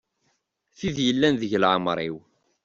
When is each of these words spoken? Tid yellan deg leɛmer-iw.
Tid 0.77 0.97
yellan 1.05 1.35
deg 1.41 1.51
leɛmer-iw. 1.61 2.17